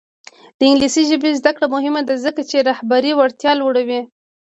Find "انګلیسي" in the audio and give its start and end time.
0.69-1.03